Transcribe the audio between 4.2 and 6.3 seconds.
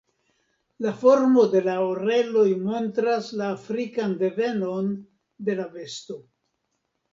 devenon de la besto.